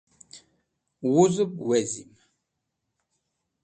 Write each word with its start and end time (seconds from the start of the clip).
Wuzẽb 1.13 1.53
wezin. 1.67 2.13